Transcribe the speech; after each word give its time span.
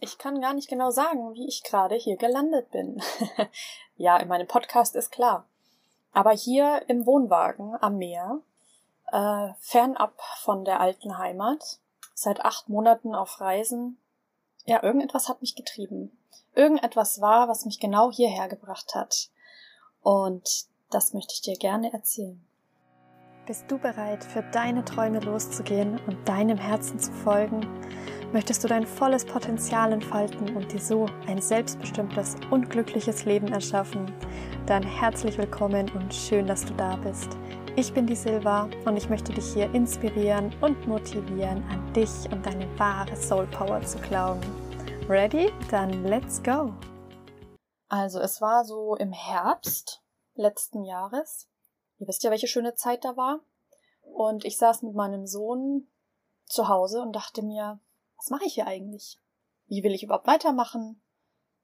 Ich 0.00 0.16
kann 0.16 0.40
gar 0.40 0.54
nicht 0.54 0.68
genau 0.68 0.90
sagen, 0.90 1.34
wie 1.34 1.46
ich 1.46 1.62
gerade 1.62 1.94
hier 1.94 2.16
gelandet 2.16 2.70
bin. 2.70 3.02
ja, 3.96 4.16
in 4.16 4.28
meinem 4.28 4.46
Podcast 4.46 4.96
ist 4.96 5.12
klar. 5.12 5.46
Aber 6.12 6.30
hier 6.30 6.82
im 6.88 7.04
Wohnwagen 7.04 7.76
am 7.80 7.98
Meer, 7.98 8.40
äh, 9.12 9.48
fernab 9.60 10.18
von 10.38 10.64
der 10.64 10.80
alten 10.80 11.18
Heimat, 11.18 11.78
seit 12.14 12.40
acht 12.40 12.70
Monaten 12.70 13.14
auf 13.14 13.40
Reisen. 13.40 13.98
Ja, 14.64 14.82
irgendetwas 14.82 15.28
hat 15.28 15.42
mich 15.42 15.54
getrieben. 15.54 16.16
Irgendetwas 16.54 17.20
war, 17.20 17.48
was 17.48 17.66
mich 17.66 17.78
genau 17.78 18.10
hierher 18.10 18.48
gebracht 18.48 18.94
hat. 18.94 19.28
Und 20.02 20.66
das 20.88 21.12
möchte 21.12 21.34
ich 21.34 21.42
dir 21.42 21.56
gerne 21.56 21.92
erzählen. 21.92 22.42
Bist 23.46 23.64
du 23.68 23.78
bereit, 23.78 24.24
für 24.24 24.42
deine 24.42 24.84
Träume 24.84 25.20
loszugehen 25.20 26.00
und 26.06 26.26
deinem 26.28 26.56
Herzen 26.56 26.98
zu 26.98 27.12
folgen? 27.12 27.66
Möchtest 28.32 28.62
du 28.62 28.68
dein 28.68 28.86
volles 28.86 29.24
Potenzial 29.24 29.92
entfalten 29.92 30.56
und 30.56 30.70
dir 30.70 30.78
so 30.78 31.06
ein 31.26 31.42
selbstbestimmtes 31.42 32.36
und 32.52 32.70
glückliches 32.70 33.24
Leben 33.24 33.48
erschaffen? 33.48 34.14
Dann 34.66 34.84
herzlich 34.84 35.36
willkommen 35.36 35.90
und 35.96 36.14
schön, 36.14 36.46
dass 36.46 36.64
du 36.64 36.72
da 36.74 36.94
bist. 36.94 37.36
Ich 37.74 37.92
bin 37.92 38.06
die 38.06 38.14
Silva 38.14 38.70
und 38.84 38.96
ich 38.96 39.08
möchte 39.08 39.32
dich 39.32 39.52
hier 39.52 39.74
inspirieren 39.74 40.54
und 40.60 40.86
motivieren, 40.86 41.64
an 41.70 41.92
dich 41.92 42.30
und 42.30 42.46
deine 42.46 42.68
wahre 42.78 43.16
Soul 43.16 43.48
Power 43.48 43.82
zu 43.82 43.98
glauben. 43.98 44.40
Ready? 45.08 45.50
Dann 45.68 46.04
let's 46.04 46.40
go! 46.40 46.72
Also, 47.88 48.20
es 48.20 48.40
war 48.40 48.64
so 48.64 48.94
im 48.94 49.10
Herbst 49.10 50.04
letzten 50.34 50.84
Jahres. 50.84 51.48
Ihr 51.98 52.06
wisst 52.06 52.22
ja, 52.22 52.30
welche 52.30 52.46
schöne 52.46 52.76
Zeit 52.76 53.04
da 53.04 53.16
war. 53.16 53.40
Und 54.02 54.44
ich 54.44 54.56
saß 54.56 54.82
mit 54.82 54.94
meinem 54.94 55.26
Sohn 55.26 55.88
zu 56.46 56.68
Hause 56.68 57.02
und 57.02 57.12
dachte 57.16 57.42
mir, 57.42 57.80
was 58.20 58.28
mache 58.28 58.44
ich 58.44 58.54
hier 58.54 58.66
eigentlich? 58.66 59.18
Wie 59.66 59.82
will 59.82 59.94
ich 59.94 60.02
überhaupt 60.02 60.26
weitermachen? 60.26 61.00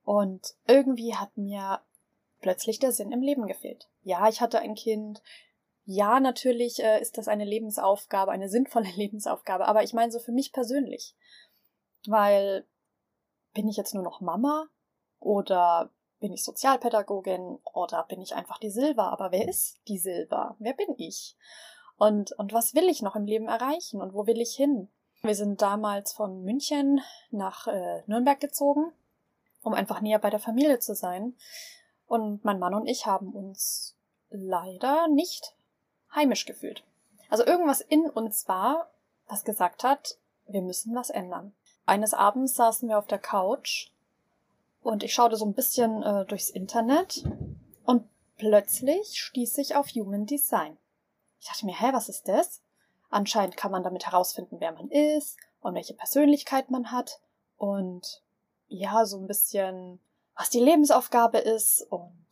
Und 0.05 0.55
irgendwie 0.67 1.15
hat 1.15 1.37
mir 1.37 1.83
plötzlich 2.41 2.79
der 2.79 2.93
Sinn 2.93 3.13
im 3.13 3.21
Leben 3.21 3.47
gefehlt. 3.47 3.91
Ja, 4.03 4.27
ich 4.29 4.41
hatte 4.41 4.61
ein 4.61 4.75
Kind. 4.75 5.23
Ja, 5.85 6.19
natürlich 6.19 6.83
äh, 6.83 7.01
ist 7.01 7.19
das 7.19 7.29
eine 7.29 7.45
Lebensaufgabe, 7.45 8.33
eine 8.33 8.49
sinnvolle 8.49 8.89
Lebensaufgabe, 8.97 9.69
aber 9.69 9.83
ich 9.83 9.93
meine 9.93 10.11
so 10.11 10.19
für 10.19 10.33
mich 10.33 10.53
persönlich. 10.53 11.15
Weil 12.07 12.67
bin 13.53 13.69
ich 13.69 13.77
jetzt 13.77 13.95
nur 13.95 14.03
noch 14.03 14.23
Mama 14.23 14.69
oder 15.21 15.91
bin 16.21 16.33
ich 16.33 16.43
Sozialpädagogin 16.43 17.59
oder 17.75 18.05
bin 18.05 18.23
ich 18.23 18.35
einfach 18.35 18.59
die 18.59 18.71
Silva? 18.71 19.11
Aber 19.11 19.31
wer 19.31 19.47
ist 19.47 19.79
die 19.89 19.99
Silva? 19.99 20.57
Wer 20.59 20.73
bin 20.73 20.95
ich? 20.97 21.37
Und, 21.99 22.33
und 22.33 22.55
was 22.55 22.75
will 22.75 22.89
ich 22.89 23.03
noch 23.03 23.17
im 23.17 23.27
Leben 23.27 23.49
erreichen 23.49 24.01
und 24.01 24.15
wo 24.15 24.27
will 24.27 24.41
ich 24.41 24.55
hin? 24.55 24.89
Wir 25.23 25.35
sind 25.35 25.63
damals 25.63 26.13
von 26.13 26.43
München 26.43 27.01
nach 27.31 27.67
äh, 27.67 28.03
Nürnberg 28.07 28.39
gezogen, 28.39 28.93
um 29.63 29.75
einfach 29.75 30.01
näher 30.01 30.19
bei 30.19 30.31
der 30.31 30.39
Familie 30.39 30.79
zu 30.79 30.95
sein. 30.95 31.35
Und 32.07 32.45
mein 32.45 32.59
Mann 32.59 32.75
und 32.75 32.87
ich 32.87 33.07
haben 33.07 33.33
uns 33.33 33.97
leider 34.31 35.09
nicht 35.09 35.55
heimisch 36.15 36.47
gefühlt. 36.47 36.85
Also 37.29 37.45
irgendwas 37.45 37.81
in 37.81 38.09
uns 38.09 38.47
war, 38.49 38.91
was 39.27 39.45
gesagt 39.45 39.83
hat, 39.83 40.19
wir 40.47 40.63
müssen 40.63 40.95
was 40.95 41.11
ändern. 41.11 41.55
Eines 41.85 42.15
Abends 42.15 42.55
saßen 42.55 42.89
wir 42.89 42.99
auf 42.99 43.07
der 43.07 43.19
Couch 43.19 43.91
und 44.83 45.03
ich 45.03 45.13
schaute 45.13 45.37
so 45.37 45.45
ein 45.45 45.55
bisschen 45.55 46.03
äh, 46.03 46.25
durchs 46.27 46.51
Internet 46.51 47.25
und 47.85 48.09
plötzlich 48.37 49.21
stieß 49.21 49.59
ich 49.59 49.75
auf 49.75 49.89
Human 49.89 50.27
Design. 50.27 50.77
Ich 51.41 51.49
dachte 51.49 51.67
mir, 51.67 51.79
hä, 51.79 51.89
was 51.93 52.09
ist 52.09 52.29
das? 52.29 52.61
Anscheinend 53.11 53.57
kann 53.57 53.71
man 53.71 53.83
damit 53.83 54.07
herausfinden, 54.07 54.57
wer 54.59 54.73
man 54.73 54.91
ist 54.91 55.37
und 55.61 55.75
welche 55.75 55.95
Persönlichkeit 55.95 56.71
man 56.71 56.91
hat 56.91 57.21
und 57.57 58.23
ja, 58.69 59.07
so 59.07 59.19
ein 59.19 59.27
bisschen, 59.27 60.01
was 60.37 60.51
die 60.51 60.61
Lebensaufgabe 60.61 61.39
ist 61.39 61.87
und 61.91 62.27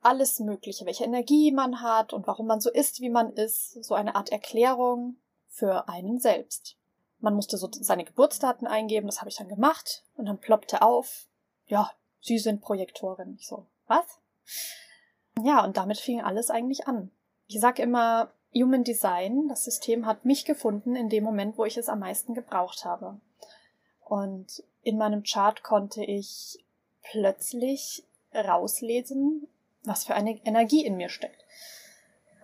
alles 0.00 0.40
Mögliche, 0.40 0.86
welche 0.86 1.04
Energie 1.04 1.52
man 1.52 1.82
hat 1.82 2.12
und 2.12 2.26
warum 2.26 2.46
man 2.46 2.60
so 2.60 2.70
ist, 2.70 3.00
wie 3.00 3.10
man 3.10 3.32
ist, 3.32 3.84
so 3.84 3.94
eine 3.94 4.14
Art 4.14 4.30
Erklärung 4.30 5.16
für 5.48 5.88
einen 5.88 6.18
selbst. 6.18 6.76
Man 7.18 7.34
musste 7.34 7.56
so 7.56 7.68
seine 7.72 8.04
Geburtsdaten 8.04 8.66
eingeben, 8.66 9.06
das 9.06 9.20
habe 9.20 9.30
ich 9.30 9.36
dann 9.36 9.48
gemacht 9.48 10.04
und 10.16 10.26
dann 10.26 10.38
ploppte 10.38 10.82
auf, 10.82 11.26
ja, 11.66 11.90
Sie 12.20 12.38
sind 12.38 12.60
Projektorin. 12.60 13.36
Ich 13.38 13.46
so, 13.46 13.66
was? 13.86 14.04
Ja, 15.42 15.64
und 15.64 15.76
damit 15.76 15.98
fing 15.98 16.20
alles 16.20 16.50
eigentlich 16.50 16.88
an. 16.88 17.10
Ich 17.46 17.60
sag 17.60 17.78
immer, 17.78 18.32
Human 18.56 18.84
Design, 18.84 19.48
das 19.48 19.64
System 19.64 20.06
hat 20.06 20.24
mich 20.24 20.44
gefunden 20.44 20.96
in 20.96 21.08
dem 21.08 21.24
Moment, 21.24 21.58
wo 21.58 21.64
ich 21.64 21.76
es 21.76 21.88
am 21.88 22.00
meisten 22.00 22.34
gebraucht 22.34 22.84
habe. 22.84 23.20
Und 24.04 24.62
in 24.82 24.98
meinem 24.98 25.24
Chart 25.24 25.62
konnte 25.62 26.04
ich 26.04 26.64
plötzlich 27.02 28.04
rauslesen, 28.34 29.48
was 29.84 30.04
für 30.04 30.14
eine 30.14 30.40
Energie 30.44 30.84
in 30.84 30.96
mir 30.96 31.08
steckt. 31.08 31.44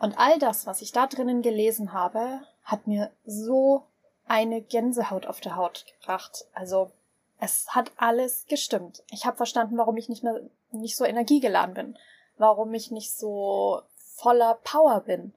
Und 0.00 0.18
all 0.18 0.38
das, 0.38 0.66
was 0.66 0.82
ich 0.82 0.92
da 0.92 1.06
drinnen 1.06 1.42
gelesen 1.42 1.92
habe, 1.92 2.40
hat 2.64 2.86
mir 2.86 3.10
so 3.24 3.84
eine 4.26 4.60
Gänsehaut 4.60 5.26
auf 5.26 5.40
der 5.40 5.56
Haut 5.56 5.86
gebracht. 5.98 6.46
Also 6.54 6.90
es 7.38 7.68
hat 7.68 7.92
alles 7.96 8.46
gestimmt. 8.46 9.02
Ich 9.10 9.26
habe 9.26 9.36
verstanden, 9.36 9.78
warum 9.78 9.96
ich 9.96 10.08
nicht 10.08 10.22
mehr 10.22 10.40
nicht 10.70 10.96
so 10.96 11.04
energiegeladen 11.04 11.74
bin, 11.74 11.98
warum 12.38 12.72
ich 12.74 12.90
nicht 12.90 13.12
so 13.16 13.82
voller 13.96 14.58
Power 14.62 15.00
bin 15.00 15.34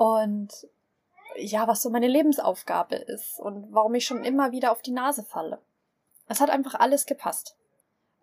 und 0.00 0.48
ja, 1.36 1.68
was 1.68 1.82
so 1.82 1.90
meine 1.90 2.08
Lebensaufgabe 2.08 2.96
ist 2.96 3.38
und 3.38 3.70
warum 3.70 3.94
ich 3.94 4.06
schon 4.06 4.24
immer 4.24 4.50
wieder 4.50 4.72
auf 4.72 4.80
die 4.80 4.92
Nase 4.92 5.24
falle. 5.24 5.60
Es 6.26 6.40
hat 6.40 6.48
einfach 6.48 6.74
alles 6.74 7.04
gepasst. 7.04 7.54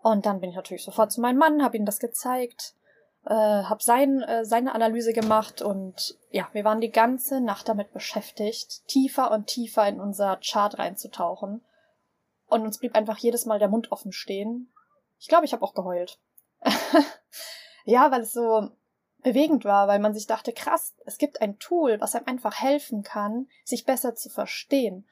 Und 0.01 0.25
dann 0.25 0.39
bin 0.39 0.49
ich 0.49 0.55
natürlich 0.55 0.83
sofort 0.83 1.11
zu 1.11 1.21
meinem 1.21 1.37
Mann, 1.37 1.63
habe 1.63 1.77
ihm 1.77 1.85
das 1.85 1.99
gezeigt, 1.99 2.73
äh, 3.27 3.35
habe 3.35 3.83
sein, 3.83 4.23
äh, 4.23 4.43
seine 4.43 4.73
Analyse 4.73 5.13
gemacht 5.13 5.61
und 5.61 6.17
ja, 6.31 6.49
wir 6.51 6.63
waren 6.63 6.81
die 6.81 6.91
ganze 6.91 7.41
Nacht 7.41 7.69
damit 7.69 7.93
beschäftigt, 7.93 8.87
tiefer 8.87 9.29
und 9.29 9.45
tiefer 9.45 9.87
in 9.87 10.01
unser 10.01 10.37
Chart 10.37 10.79
reinzutauchen. 10.79 11.63
Und 12.47 12.61
uns 12.63 12.79
blieb 12.79 12.95
einfach 12.95 13.19
jedes 13.19 13.45
Mal 13.45 13.59
der 13.59 13.69
Mund 13.69 13.91
offen 13.91 14.13
stehen. 14.13 14.73
Ich 15.19 15.27
glaube, 15.27 15.45
ich 15.45 15.53
habe 15.53 15.63
auch 15.63 15.75
geheult. 15.75 16.17
ja, 17.85 18.09
weil 18.09 18.21
es 18.21 18.33
so, 18.33 18.71
bewegend 19.27 19.65
war, 19.65 19.87
weil 19.87 19.99
man 19.99 20.13
sich 20.13 20.27
dachte, 20.27 20.53
krass, 20.53 20.95
es 21.05 21.17
gibt 21.17 21.41
ein 21.41 21.59
Tool, 21.59 21.99
was 21.99 22.15
einem 22.15 22.27
einfach 22.27 22.61
helfen 22.61 23.03
kann, 23.03 23.47
sich 23.65 23.85
besser 23.85 24.15
zu 24.15 24.29
verstehen. 24.29 25.07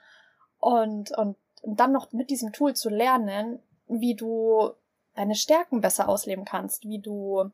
Und, 0.58 1.12
und, 1.18 1.38
dann 1.68 1.92
noch 1.92 2.12
mit 2.12 2.30
diesem 2.30 2.54
Tool 2.54 2.75
zu 2.75 2.90
lernen, 2.90 3.59
wie 3.88 4.16
du 4.16 4.70
deine 5.16 5.34
Stärken 5.34 5.81
besser 5.81 6.08
ausleben 6.08 6.46
kannst, 6.46 6.84
wie 6.84 7.00
du 7.00 7.52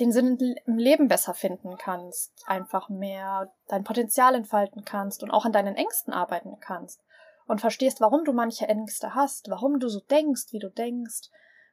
den 0.00 0.10
Sinn 0.10 0.38
im 0.64 0.78
Leben 0.78 1.06
besser 1.06 1.34
finden 1.34 1.76
kannst, 1.76 2.32
einfach 2.46 2.88
mehr 2.88 3.52
dein 3.68 3.84
Potenzial 3.84 4.34
entfalten 4.34 4.86
kannst 4.86 5.22
und 5.22 5.30
auch 5.30 5.44
an 5.44 5.52
deinen 5.52 5.76
Ängsten 5.76 6.14
arbeiten 6.14 6.58
kannst 6.60 7.02
und 7.46 7.60
verstehst, 7.60 8.00
warum 8.00 8.24
du 8.24 8.32
manche 8.32 8.66
Ängste 8.68 9.14
hast, 9.14 9.50
warum 9.50 9.78
du 9.78 9.88
so 9.88 10.00
denkst, 10.00 10.46
wie 10.52 10.58
du 10.58 10.70
denkst. 10.70 11.28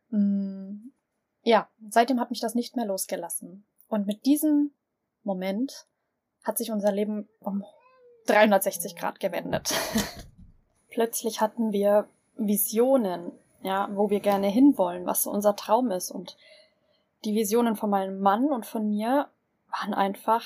Mm, 0.10 0.90
ja, 1.44 1.70
seitdem 1.88 2.20
hat 2.20 2.30
mich 2.30 2.42
das 2.42 2.56
nicht 2.56 2.76
mehr 2.76 2.86
losgelassen. 2.86 3.66
Und 3.90 4.08
mit 4.08 4.26
diesem 4.26 4.72
Moment 5.24 5.88
hat 6.44 6.58
sich 6.58 6.72
unser 6.72 6.92
Leben 6.92 7.28
um 7.40 7.66
360 8.28 8.96
Grad 8.96 9.20
gewendet. 9.20 9.74
Plötzlich 10.90 11.42
hatten 11.42 11.72
wir 11.72 12.08
Visionen, 12.36 13.32
ja, 13.62 13.90
wo 13.92 14.10
wir 14.10 14.20
gerne 14.20 14.48
hinwollen, 14.48 15.06
was 15.06 15.24
so 15.24 15.32
unser 15.32 15.56
Traum 15.56 15.92
ist. 15.92 16.12
Und 16.12 16.38
die 17.26 17.36
Visionen 17.36 17.76
von 17.76 17.90
meinem 17.90 18.20
Mann 18.20 18.46
und 18.46 18.66
von 18.66 18.88
mir 18.88 19.30
waren 19.70 19.94
einfach 19.94 20.46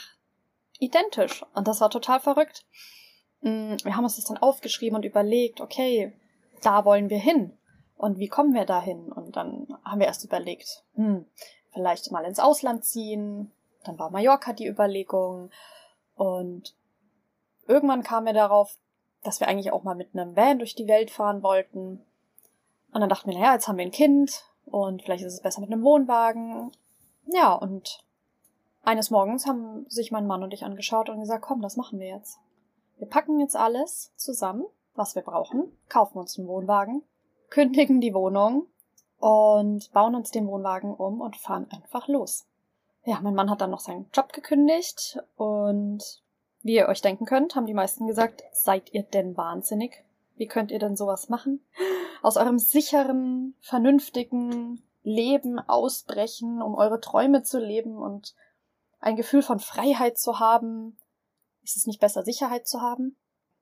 identisch. 0.80 1.46
Und 1.54 1.68
das 1.68 1.82
war 1.82 1.90
total 1.90 2.20
verrückt. 2.20 2.66
Mm, 3.42 3.76
wir 3.84 3.96
haben 3.96 4.04
uns 4.04 4.16
das 4.16 4.26
dann 4.26 4.38
aufgeschrieben 4.38 4.96
und 4.96 5.06
überlegt, 5.06 5.62
okay, 5.62 6.14
da 6.62 6.86
wollen 6.86 7.10
wir 7.10 7.20
hin. 7.20 7.58
Und 7.96 8.18
wie 8.18 8.28
kommen 8.28 8.54
wir 8.54 8.66
dahin? 8.66 9.12
Und 9.12 9.36
dann 9.36 9.68
haben 9.84 10.00
wir 10.00 10.08
erst 10.08 10.26
überlegt, 10.26 10.84
hm, 10.96 11.26
vielleicht 11.74 12.12
mal 12.12 12.26
ins 12.26 12.40
Ausland 12.40 12.86
ziehen. 12.86 13.52
Dann 13.84 14.00
war 14.00 14.10
Mallorca 14.10 14.54
die 14.54 14.68
Überlegung. 14.68 15.50
Und 16.16 16.76
irgendwann 17.68 18.04
kam 18.04 18.26
mir 18.26 18.34
darauf, 18.34 18.78
dass 19.24 19.40
wir 19.40 19.48
eigentlich 19.48 19.72
auch 19.72 19.84
mal 19.84 19.96
mit 19.96 20.14
einem 20.14 20.36
Van 20.36 20.60
durch 20.60 20.76
die 20.76 20.88
Welt 20.88 21.12
fahren 21.12 21.44
wollten. 21.44 22.04
Und 22.92 23.02
dann 23.02 23.10
dachten 23.10 23.30
wir, 23.30 23.38
naja, 23.38 23.54
jetzt 23.54 23.68
haben 23.68 23.78
wir 23.78 23.86
ein 23.86 23.92
Kind 23.92 24.46
und 24.66 25.02
vielleicht 25.02 25.24
ist 25.24 25.34
es 25.34 25.42
besser 25.42 25.62
mit 25.62 25.72
einem 25.72 25.84
Wohnwagen. 25.84 26.72
Ja, 27.26 27.54
und 27.54 28.04
eines 28.84 29.10
Morgens 29.10 29.48
haben 29.48 29.90
sich 29.90 30.12
mein 30.12 30.28
Mann 30.28 30.44
und 30.44 30.54
ich 30.54 30.64
angeschaut 30.64 31.10
und 31.10 31.20
gesagt, 31.20 31.44
komm, 31.44 31.62
das 31.62 31.78
machen 31.78 32.00
wir 32.00 32.08
jetzt. 32.08 32.40
Wir 32.98 33.08
packen 33.08 33.40
jetzt 33.40 33.56
alles 33.56 34.14
zusammen, 34.16 34.66
was 34.94 35.16
wir 35.16 35.24
brauchen, 35.24 35.76
kaufen 35.90 36.20
uns 36.20 36.38
einen 36.38 36.48
Wohnwagen, 36.48 37.02
kündigen 37.50 38.02
die 38.02 38.14
Wohnung 38.14 38.68
und 39.24 39.90
bauen 39.94 40.16
uns 40.16 40.32
den 40.32 40.48
Wohnwagen 40.48 40.94
um 40.94 41.22
und 41.22 41.38
fahren 41.38 41.66
einfach 41.72 42.10
los. 42.10 42.46
Ja, 43.06 43.22
mein 43.22 43.36
Mann 43.36 43.50
hat 43.50 43.62
dann 43.62 43.72
noch 43.72 43.80
seinen 43.80 44.10
Job 44.12 44.34
gekündigt 44.34 45.18
und 45.38 46.22
wie 46.62 46.76
ihr 46.76 46.90
euch 46.90 47.02
denken 47.02 47.26
könnt, 47.26 47.56
haben 47.56 47.66
die 47.66 47.74
meisten 47.74 48.06
gesagt, 48.06 48.44
seid 48.52 48.94
ihr 48.94 49.04
denn 49.04 49.38
wahnsinnig? 49.38 50.04
Wie 50.36 50.48
könnt 50.48 50.72
ihr 50.72 50.80
denn 50.80 50.98
sowas 50.98 51.30
machen? 51.30 51.66
Aus 52.22 52.36
eurem 52.36 52.60
sicheren, 52.60 53.56
vernünftigen 53.62 54.84
Leben 55.04 55.58
ausbrechen, 55.58 56.62
um 56.62 56.76
eure 56.76 57.00
Träume 57.00 57.44
zu 57.44 57.60
leben 57.60 57.98
und 57.98 58.36
ein 59.00 59.16
Gefühl 59.16 59.42
von 59.42 59.62
Freiheit 59.62 60.18
zu 60.18 60.42
haben. 60.42 60.98
Ist 61.64 61.78
es 61.78 61.88
nicht 61.88 62.02
besser, 62.02 62.26
Sicherheit 62.26 62.68
zu 62.68 62.82
haben? 62.82 63.16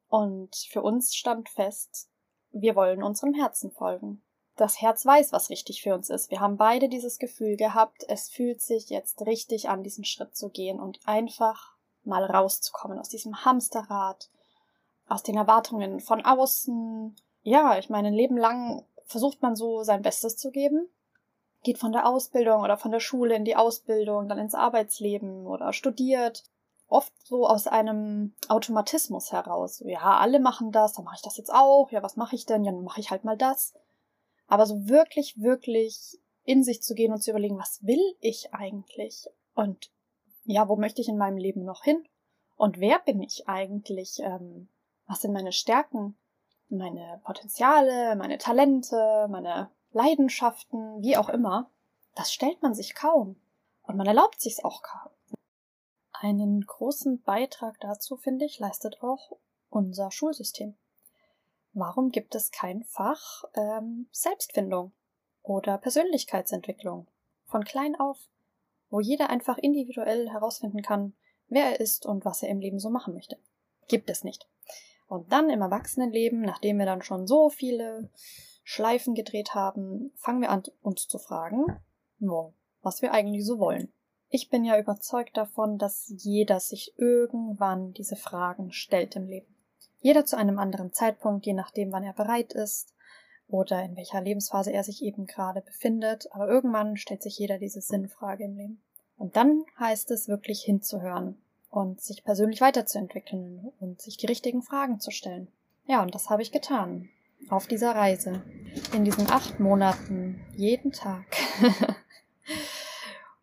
Und 0.09 0.55
für 0.55 0.81
uns 0.81 1.13
stand 1.13 1.49
fest, 1.49 2.09
wir 2.51 2.75
wollen 2.75 3.03
unserem 3.03 3.35
Herzen 3.35 3.69
folgen. 3.69 4.23
Das 4.61 4.79
Herz 4.79 5.07
weiß, 5.07 5.31
was 5.31 5.49
richtig 5.49 5.81
für 5.81 5.95
uns 5.95 6.11
ist. 6.11 6.29
Wir 6.29 6.39
haben 6.39 6.55
beide 6.55 6.87
dieses 6.87 7.17
Gefühl 7.17 7.57
gehabt, 7.57 8.05
es 8.07 8.29
fühlt 8.29 8.61
sich 8.61 8.91
jetzt 8.91 9.19
richtig 9.25 9.69
an, 9.69 9.81
diesen 9.81 10.05
Schritt 10.05 10.35
zu 10.35 10.49
gehen 10.49 10.79
und 10.79 10.99
einfach 11.05 11.73
mal 12.03 12.23
rauszukommen 12.23 12.99
aus 12.99 13.09
diesem 13.09 13.43
Hamsterrad, 13.43 14.29
aus 15.07 15.23
den 15.23 15.35
Erwartungen 15.35 15.99
von 15.99 16.23
außen. 16.23 17.15
Ja, 17.41 17.79
ich 17.79 17.89
meine, 17.89 18.09
ein 18.09 18.13
Leben 18.13 18.37
lang 18.37 18.85
versucht 19.05 19.41
man 19.41 19.55
so 19.55 19.81
sein 19.81 20.03
Bestes 20.03 20.37
zu 20.37 20.51
geben. 20.51 20.87
Geht 21.63 21.79
von 21.79 21.91
der 21.91 22.07
Ausbildung 22.07 22.61
oder 22.61 22.77
von 22.77 22.91
der 22.91 22.99
Schule 22.99 23.33
in 23.33 23.45
die 23.45 23.55
Ausbildung, 23.55 24.29
dann 24.29 24.37
ins 24.37 24.53
Arbeitsleben 24.53 25.47
oder 25.47 25.73
studiert. 25.73 26.43
Oft 26.87 27.11
so 27.23 27.47
aus 27.47 27.65
einem 27.65 28.35
Automatismus 28.47 29.31
heraus. 29.31 29.81
Ja, 29.83 30.19
alle 30.19 30.39
machen 30.39 30.71
das, 30.71 30.93
dann 30.93 31.05
mache 31.05 31.15
ich 31.15 31.23
das 31.23 31.37
jetzt 31.37 31.51
auch. 31.51 31.89
Ja, 31.89 32.03
was 32.03 32.15
mache 32.15 32.35
ich 32.35 32.45
denn? 32.45 32.63
Ja, 32.63 32.71
dann 32.71 32.83
mache 32.83 32.99
ich 32.99 33.09
halt 33.09 33.23
mal 33.23 33.37
das. 33.37 33.73
Aber 34.51 34.65
so 34.65 34.89
wirklich, 34.89 35.39
wirklich 35.39 36.19
in 36.43 36.61
sich 36.65 36.83
zu 36.83 36.93
gehen 36.93 37.13
und 37.13 37.23
zu 37.23 37.29
überlegen, 37.29 37.57
was 37.57 37.81
will 37.83 38.03
ich 38.19 38.53
eigentlich? 38.53 39.29
Und 39.53 39.89
ja, 40.43 40.67
wo 40.67 40.75
möchte 40.75 40.99
ich 40.99 41.07
in 41.07 41.17
meinem 41.17 41.37
Leben 41.37 41.63
noch 41.63 41.85
hin? 41.85 42.03
Und 42.57 42.77
wer 42.77 42.99
bin 42.99 43.21
ich 43.21 43.47
eigentlich? 43.47 44.19
Ähm, 44.19 44.67
was 45.07 45.21
sind 45.21 45.31
meine 45.31 45.53
Stärken, 45.53 46.17
meine 46.67 47.21
Potenziale, 47.23 48.17
meine 48.17 48.39
Talente, 48.39 49.27
meine 49.29 49.71
Leidenschaften, 49.93 51.01
wie 51.01 51.15
auch 51.15 51.29
immer? 51.29 51.71
Das 52.15 52.33
stellt 52.33 52.61
man 52.61 52.73
sich 52.73 52.93
kaum. 52.93 53.37
Und 53.83 53.95
man 53.95 54.05
erlaubt 54.05 54.41
sich's 54.41 54.65
auch 54.65 54.81
kaum. 54.81 55.13
Einen 56.11 56.59
großen 56.65 57.21
Beitrag 57.21 57.79
dazu, 57.79 58.17
finde 58.17 58.43
ich, 58.43 58.59
leistet 58.59 59.01
auch 59.01 59.31
unser 59.69 60.11
Schulsystem. 60.11 60.75
Warum 61.73 62.11
gibt 62.11 62.35
es 62.35 62.51
kein 62.51 62.83
Fach 62.83 63.43
ähm, 63.55 64.07
Selbstfindung 64.11 64.91
oder 65.41 65.77
Persönlichkeitsentwicklung 65.77 67.07
von 67.45 67.63
klein 67.63 67.95
auf? 67.99 68.29
wo 68.91 68.99
jeder 68.99 69.29
einfach 69.29 69.57
individuell 69.57 70.29
herausfinden 70.29 70.83
kann, 70.83 71.13
wer 71.47 71.65
er 71.65 71.79
ist 71.79 72.05
und 72.05 72.25
was 72.25 72.43
er 72.43 72.49
im 72.49 72.59
Leben 72.59 72.77
so 72.77 72.91
machen 72.91 73.15
möchte. 73.15 73.37
Gibt 73.87 74.09
es 74.09 74.23
nicht. 74.23 74.47
Und 75.07 75.31
dann 75.31 75.49
im 75.49 75.61
Erwachsenenleben, 75.61 76.41
nachdem 76.41 76.77
wir 76.77 76.85
dann 76.85 77.01
schon 77.01 77.25
so 77.25 77.49
viele 77.49 78.09
Schleifen 78.63 79.15
gedreht 79.15 79.55
haben, 79.55 80.11
fangen 80.15 80.41
wir 80.41 80.51
an, 80.51 80.63
uns 80.81 81.07
zu 81.07 81.17
fragen, 81.17 81.65
was 82.81 83.01
wir 83.01 83.11
eigentlich 83.11 83.45
so 83.45 83.59
wollen. 83.59 83.91
Ich 84.29 84.49
bin 84.49 84.63
ja 84.63 84.79
überzeugt 84.79 85.35
davon, 85.35 85.77
dass 85.77 86.13
jeder 86.17 86.59
sich 86.59 86.93
irgendwann 86.97 87.93
diese 87.93 88.15
Fragen 88.15 88.71
stellt 88.71 89.15
im 89.15 89.27
Leben. 89.27 89.53
Jeder 90.01 90.25
zu 90.25 90.35
einem 90.35 90.59
anderen 90.59 90.93
Zeitpunkt, 90.93 91.45
je 91.45 91.53
nachdem, 91.53 91.91
wann 91.91 92.03
er 92.03 92.13
bereit 92.13 92.53
ist 92.53 92.93
oder 93.47 93.83
in 93.83 93.95
welcher 93.95 94.21
Lebensphase 94.21 94.71
er 94.71 94.83
sich 94.83 95.03
eben 95.03 95.27
gerade 95.27 95.61
befindet, 95.61 96.27
aber 96.31 96.47
irgendwann 96.47 96.97
stellt 96.97 97.21
sich 97.21 97.37
jeder 97.37 97.59
diese 97.59 97.81
Sinnfrage 97.81 98.45
im 98.45 98.57
Leben. 98.57 98.81
Und 99.17 99.35
dann 99.35 99.63
heißt 99.79 100.09
es 100.11 100.27
wirklich 100.27 100.63
hinzuhören 100.63 101.37
und 101.69 102.01
sich 102.01 102.23
persönlich 102.23 102.61
weiterzuentwickeln 102.61 103.71
und 103.79 104.01
sich 104.01 104.17
die 104.17 104.25
richtigen 104.25 104.63
Fragen 104.63 104.99
zu 104.99 105.11
stellen. 105.11 105.47
Ja, 105.85 106.01
und 106.01 106.15
das 106.15 106.29
habe 106.29 106.41
ich 106.41 106.51
getan. 106.51 107.09
Auf 107.49 107.67
dieser 107.67 107.95
Reise. 107.95 108.41
In 108.93 109.05
diesen 109.05 109.29
acht 109.29 109.59
Monaten. 109.59 110.41
Jeden 110.55 110.91
Tag. 110.91 111.25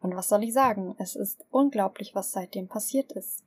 und 0.00 0.16
was 0.16 0.28
soll 0.28 0.42
ich 0.42 0.52
sagen? 0.52 0.96
Es 0.98 1.14
ist 1.14 1.44
unglaublich, 1.50 2.14
was 2.14 2.32
seitdem 2.32 2.68
passiert 2.68 3.12
ist. 3.12 3.44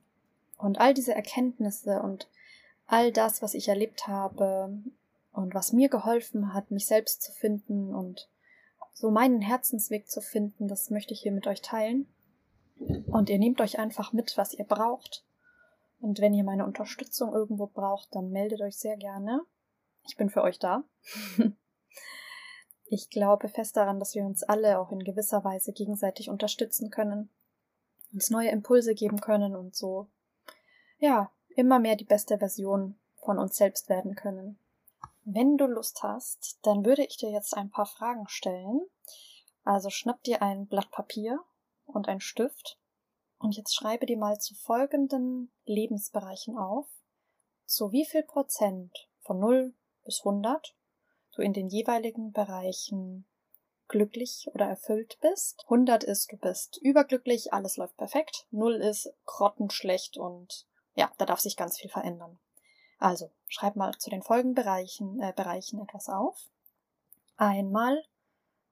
Und 0.58 0.80
all 0.80 0.94
diese 0.94 1.14
Erkenntnisse 1.14 2.00
und 2.02 2.28
all 2.92 3.10
das, 3.10 3.40
was 3.40 3.54
ich 3.54 3.68
erlebt 3.68 4.06
habe, 4.06 4.70
und 5.32 5.54
was 5.54 5.72
mir 5.72 5.88
geholfen 5.88 6.52
hat, 6.52 6.70
mich 6.70 6.86
selbst 6.86 7.22
zu 7.22 7.32
finden 7.32 7.94
und 7.94 8.28
so 8.92 9.10
meinen 9.10 9.40
Herzensweg 9.40 10.10
zu 10.10 10.20
finden, 10.20 10.68
das 10.68 10.90
möchte 10.90 11.14
ich 11.14 11.22
hier 11.22 11.32
mit 11.32 11.46
euch 11.46 11.62
teilen. 11.62 12.06
Und 13.06 13.30
ihr 13.30 13.38
nehmt 13.38 13.60
euch 13.60 13.78
einfach 13.78 14.12
mit, 14.12 14.36
was 14.36 14.52
ihr 14.52 14.64
braucht. 14.64 15.24
Und 16.00 16.20
wenn 16.20 16.34
ihr 16.34 16.44
meine 16.44 16.66
Unterstützung 16.66 17.32
irgendwo 17.32 17.66
braucht, 17.66 18.14
dann 18.14 18.30
meldet 18.30 18.60
euch 18.60 18.76
sehr 18.76 18.96
gerne. 18.96 19.40
Ich 20.06 20.16
bin 20.16 20.28
für 20.28 20.42
euch 20.42 20.58
da. 20.58 20.84
ich 22.84 23.08
glaube 23.08 23.48
fest 23.48 23.76
daran, 23.76 24.00
dass 24.00 24.14
wir 24.14 24.24
uns 24.24 24.42
alle 24.42 24.78
auch 24.78 24.90
in 24.92 24.98
gewisser 24.98 25.44
Weise 25.44 25.72
gegenseitig 25.72 26.28
unterstützen 26.28 26.90
können, 26.90 27.30
uns 28.12 28.28
neue 28.28 28.50
Impulse 28.50 28.94
geben 28.94 29.20
können 29.20 29.56
und 29.56 29.74
so, 29.74 30.08
ja, 30.98 31.30
immer 31.56 31.78
mehr 31.78 31.96
die 31.96 32.04
beste 32.04 32.38
Version 32.38 32.98
von 33.16 33.38
uns 33.38 33.56
selbst 33.56 33.88
werden 33.88 34.14
können. 34.14 34.58
Wenn 35.24 35.56
du 35.56 35.66
Lust 35.66 36.02
hast, 36.02 36.58
dann 36.62 36.84
würde 36.84 37.04
ich 37.04 37.16
dir 37.16 37.30
jetzt 37.30 37.56
ein 37.56 37.70
paar 37.70 37.86
Fragen 37.86 38.28
stellen. 38.28 38.80
Also 39.64 39.90
schnapp 39.90 40.22
dir 40.24 40.42
ein 40.42 40.66
Blatt 40.66 40.90
Papier 40.90 41.38
und 41.84 42.08
ein 42.08 42.20
Stift 42.20 42.78
und 43.38 43.56
jetzt 43.56 43.74
schreibe 43.74 44.06
dir 44.06 44.16
mal 44.16 44.38
zu 44.38 44.54
folgenden 44.54 45.52
Lebensbereichen 45.64 46.56
auf, 46.56 46.86
zu 47.66 47.92
wie 47.92 48.04
viel 48.04 48.22
Prozent 48.22 49.08
von 49.20 49.38
0 49.38 49.74
bis 50.04 50.20
100 50.24 50.74
du 51.34 51.42
in 51.42 51.52
den 51.52 51.68
jeweiligen 51.68 52.32
Bereichen 52.32 53.26
glücklich 53.88 54.48
oder 54.54 54.66
erfüllt 54.66 55.18
bist. 55.20 55.62
100 55.64 56.04
ist, 56.04 56.30
du 56.32 56.36
bist 56.36 56.78
überglücklich, 56.78 57.52
alles 57.52 57.76
läuft 57.76 57.96
perfekt. 57.96 58.46
0 58.50 58.74
ist 58.76 59.12
grottenschlecht 59.24 60.18
und 60.18 60.66
ja, 60.94 61.10
da 61.18 61.26
darf 61.26 61.40
sich 61.40 61.56
ganz 61.56 61.78
viel 61.78 61.90
verändern. 61.90 62.38
Also, 62.98 63.30
schreib 63.48 63.76
mal 63.76 63.92
zu 63.98 64.10
den 64.10 64.22
folgenden 64.22 64.54
Bereichen, 64.54 65.20
äh, 65.20 65.32
Bereichen 65.34 65.80
etwas 65.80 66.08
auf. 66.08 66.50
Einmal 67.36 68.04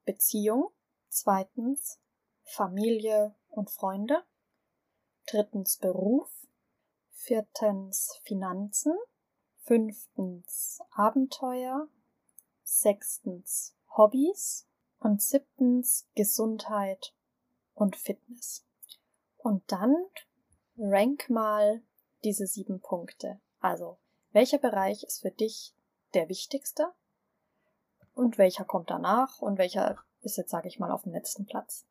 Beziehung, 0.05 0.71
zweitens 1.09 1.99
Familie 2.43 3.35
und 3.49 3.69
Freunde, 3.69 4.23
drittens 5.25 5.77
Beruf, 5.77 6.29
viertens 7.11 8.19
Finanzen, 8.23 8.97
fünftens 9.63 10.79
Abenteuer, 10.91 11.87
sechstens 12.63 13.75
Hobbys 13.97 14.67
und 14.99 15.21
siebtens 15.21 16.07
Gesundheit 16.15 17.13
und 17.73 17.95
Fitness. 17.95 18.65
Und 19.37 19.69
dann 19.71 19.95
rank 20.77 21.29
mal 21.29 21.81
diese 22.23 22.47
sieben 22.47 22.79
Punkte. 22.79 23.39
Also 23.59 23.97
welcher 24.31 24.57
Bereich 24.57 25.03
ist 25.03 25.21
für 25.21 25.31
dich 25.31 25.73
der 26.13 26.29
wichtigste 26.29 26.91
und 28.13 28.37
welcher 28.37 28.65
kommt 28.65 28.89
danach 28.89 29.39
und 29.41 29.57
welcher 29.57 29.97
ist 30.21 30.37
jetzt, 30.37 30.51
sage 30.51 30.67
ich 30.67 30.79
mal, 30.79 30.91
auf 30.91 31.03
dem 31.03 31.13
letzten 31.13 31.45
Platz. 31.45 31.85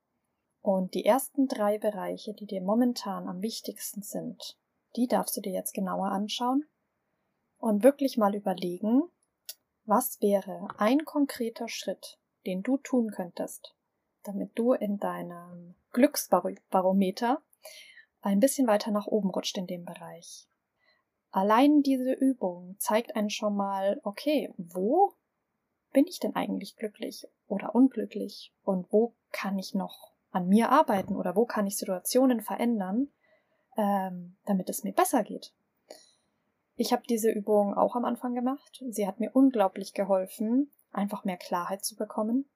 Und 0.62 0.94
die 0.94 1.04
ersten 1.04 1.48
drei 1.48 1.78
Bereiche, 1.78 2.34
die 2.34 2.46
dir 2.46 2.60
momentan 2.60 3.28
am 3.28 3.42
wichtigsten 3.42 4.02
sind, 4.02 4.58
die 4.96 5.06
darfst 5.06 5.36
du 5.36 5.40
dir 5.40 5.52
jetzt 5.52 5.72
genauer 5.72 6.08
anschauen 6.08 6.66
und 7.58 7.82
wirklich 7.82 8.16
mal 8.18 8.34
überlegen, 8.34 9.02
was 9.84 10.20
wäre 10.20 10.68
ein 10.78 11.04
konkreter 11.04 11.68
Schritt, 11.68 12.18
den 12.46 12.62
du 12.62 12.76
tun 12.76 13.10
könntest, 13.10 13.74
damit 14.22 14.58
du 14.58 14.72
in 14.72 14.98
deinem 14.98 15.74
Glücksbarometer 15.92 17.42
ein 18.22 18.40
bisschen 18.40 18.66
weiter 18.66 18.90
nach 18.90 19.06
oben 19.06 19.30
rutscht 19.30 19.56
in 19.56 19.66
dem 19.66 19.84
Bereich. 19.84 20.46
Allein 21.30 21.82
diese 21.82 22.12
Übung 22.12 22.76
zeigt 22.78 23.14
einen 23.14 23.30
schon 23.30 23.56
mal, 23.56 24.00
okay, 24.02 24.52
wo 24.56 25.14
bin 25.92 26.06
ich 26.06 26.18
denn 26.18 26.34
eigentlich 26.34 26.76
glücklich 26.76 27.26
oder 27.46 27.74
unglücklich 27.74 28.52
und 28.62 28.92
wo 28.92 29.14
kann 29.32 29.58
ich 29.58 29.74
noch 29.74 30.12
an 30.32 30.48
mir 30.48 30.70
arbeiten 30.70 31.16
oder 31.16 31.36
wo 31.36 31.44
kann 31.44 31.66
ich 31.66 31.76
Situationen 31.76 32.40
verändern, 32.40 33.08
ähm, 33.76 34.36
damit 34.44 34.68
es 34.68 34.84
mir 34.84 34.92
besser 34.92 35.22
geht. 35.22 35.52
Ich 36.76 36.92
habe 36.92 37.02
diese 37.08 37.30
Übung 37.30 37.74
auch 37.74 37.94
am 37.94 38.04
Anfang 38.04 38.34
gemacht. 38.34 38.82
Sie 38.88 39.06
hat 39.06 39.20
mir 39.20 39.30
unglaublich 39.34 39.92
geholfen, 39.92 40.70
einfach 40.92 41.24
mehr 41.24 41.36
Klarheit 41.36 41.84
zu 41.84 41.94
bekommen. 41.94 42.48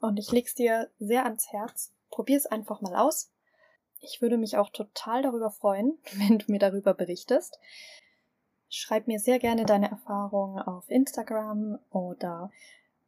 Und 0.00 0.18
ich 0.18 0.30
leg's 0.30 0.54
dir 0.54 0.90
sehr 0.98 1.24
ans 1.24 1.50
Herz. 1.50 1.92
Probier 2.10 2.36
es 2.36 2.46
einfach 2.46 2.80
mal 2.80 2.94
aus. 2.94 3.32
Ich 4.00 4.22
würde 4.22 4.38
mich 4.38 4.56
auch 4.56 4.70
total 4.70 5.22
darüber 5.22 5.50
freuen, 5.50 5.98
wenn 6.14 6.38
du 6.38 6.50
mir 6.50 6.58
darüber 6.58 6.94
berichtest. 6.94 7.58
Schreib 8.68 9.06
mir 9.06 9.18
sehr 9.18 9.38
gerne 9.38 9.64
deine 9.64 9.90
Erfahrungen 9.90 10.60
auf 10.60 10.88
Instagram 10.90 11.78
oder 11.90 12.50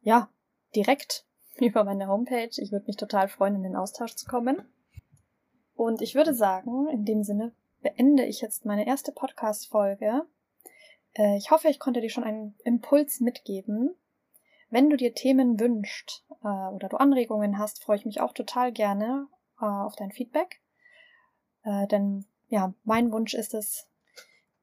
ja, 0.01 0.29
direkt 0.75 1.25
über 1.57 1.83
meine 1.83 2.07
Homepage. 2.07 2.49
Ich 2.57 2.71
würde 2.71 2.87
mich 2.87 2.97
total 2.97 3.27
freuen, 3.27 3.55
in 3.55 3.63
den 3.63 3.75
Austausch 3.75 4.15
zu 4.15 4.25
kommen. 4.25 4.67
Und 5.75 6.01
ich 6.01 6.15
würde 6.15 6.33
sagen, 6.33 6.87
in 6.89 7.05
dem 7.05 7.23
Sinne 7.23 7.53
beende 7.81 8.25
ich 8.25 8.41
jetzt 8.41 8.65
meine 8.65 8.85
erste 8.85 9.11
Podcast-Folge 9.11 10.25
Äh, 11.13 11.37
ich 11.37 11.51
hoffe, 11.51 11.67
ich 11.67 11.79
konnte 11.79 11.99
dir 11.99 12.09
schon 12.09 12.23
einen 12.23 12.55
Impuls 12.63 13.19
mitgeben. 13.19 13.95
Wenn 14.69 14.89
du 14.89 14.95
dir 14.95 15.13
Themen 15.13 15.59
wünschst 15.59 16.23
äh, 16.43 16.47
oder 16.47 16.87
du 16.87 16.95
Anregungen 16.97 17.57
hast, 17.57 17.83
freue 17.83 17.97
ich 17.97 18.05
mich 18.05 18.21
auch 18.21 18.31
total 18.31 18.71
gerne 18.71 19.27
äh, 19.59 19.65
auf 19.65 19.95
dein 19.97 20.11
Feedback. 20.11 20.61
Äh, 21.63 21.87
denn 21.87 22.25
ja, 22.49 22.73
mein 22.83 23.11
Wunsch 23.11 23.33
ist 23.33 23.53
es, 23.53 23.87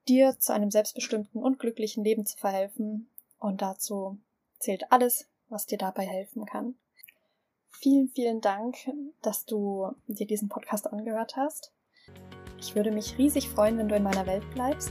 dir 0.08 0.38
zu 0.38 0.52
einem 0.52 0.70
selbstbestimmten 0.70 1.42
und 1.42 1.58
glücklichen 1.58 2.04
Leben 2.04 2.26
zu 2.26 2.36
verhelfen. 2.36 3.08
Und 3.38 3.62
dazu 3.62 4.18
zählt 4.58 4.90
alles, 4.90 5.28
was 5.48 5.66
dir 5.66 5.78
dabei 5.78 6.06
helfen 6.06 6.44
kann. 6.44 6.74
Vielen, 7.70 8.08
vielen 8.08 8.40
Dank, 8.40 8.76
dass 9.22 9.44
du 9.44 9.92
dir 10.06 10.26
diesen 10.26 10.48
Podcast 10.48 10.86
angehört 10.86 11.36
hast. 11.36 11.72
Ich 12.58 12.74
würde 12.74 12.90
mich 12.90 13.16
riesig 13.18 13.48
freuen, 13.48 13.78
wenn 13.78 13.88
du 13.88 13.94
in 13.94 14.02
meiner 14.02 14.26
Welt 14.26 14.42
bleibst. 14.52 14.90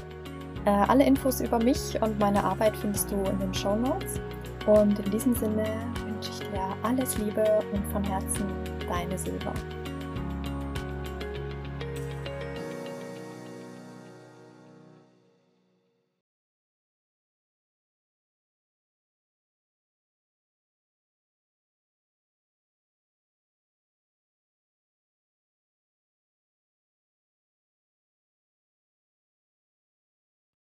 Äh, 0.65 0.69
alle 0.69 1.05
Infos 1.05 1.41
über 1.41 1.61
mich 1.61 2.01
und 2.01 2.17
meine 2.19 2.43
Arbeit 2.43 2.77
findest 2.77 3.11
du 3.11 3.15
in 3.23 3.39
den 3.39 3.53
Show 3.53 3.75
Notes. 3.75 4.19
Und 4.65 4.99
in 4.99 5.11
diesem 5.11 5.35
Sinne 5.35 5.65
wünsche 6.05 6.31
ich 6.31 6.39
dir 6.39 6.77
alles 6.83 7.17
Liebe 7.17 7.59
und 7.73 7.85
von 7.91 8.03
Herzen 8.03 8.47
deine 8.87 9.17
Silber. 9.17 9.53